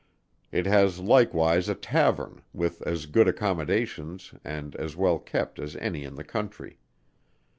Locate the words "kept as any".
5.19-6.05